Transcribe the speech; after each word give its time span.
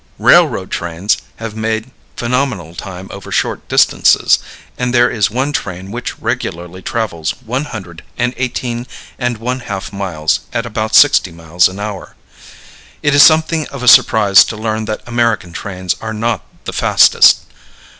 Railroad 0.17 0.71
trains 0.71 1.15
have 1.35 1.55
made 1.55 1.91
phenomenal 2.15 2.73
time 2.73 3.07
over 3.11 3.31
short 3.31 3.67
distances, 3.69 4.39
and 4.75 4.95
there 4.95 5.11
is 5.11 5.29
one 5.29 5.53
train 5.53 5.91
which 5.91 6.17
regularly 6.17 6.81
travels 6.81 7.35
one 7.45 7.65
hundred 7.65 8.01
and 8.17 8.33
eighteen 8.37 8.87
and 9.19 9.37
one 9.37 9.59
half 9.59 9.93
miles 9.93 10.39
at 10.53 10.65
about 10.65 10.95
sixty 10.95 11.31
miles 11.31 11.67
an 11.69 11.79
hour. 11.79 12.15
It 13.03 13.13
is 13.13 13.21
something 13.21 13.67
of 13.67 13.83
a 13.83 13.87
surprise 13.87 14.43
to 14.45 14.57
learn 14.57 14.85
that 14.85 15.01
American 15.07 15.53
trains 15.53 15.95
are 16.01 16.15
not 16.15 16.41
the 16.65 16.73
fastest. 16.73 17.41